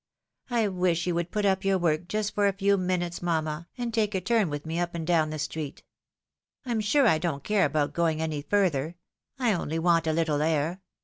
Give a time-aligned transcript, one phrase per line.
[0.49, 3.93] I wish you would put up your work just for a few minutes, mamma, and
[3.93, 5.83] take a turn with me up and down the street.
[6.65, 8.95] I'm sure I don't care about going any further;
[9.37, 10.81] I only want a little air.